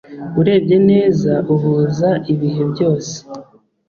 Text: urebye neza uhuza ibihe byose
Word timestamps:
urebye 0.39 0.77
neza 0.89 1.33
uhuza 1.53 2.09
ibihe 2.33 2.63
byose 2.71 3.15